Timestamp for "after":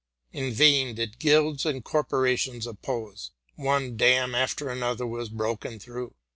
4.33-4.67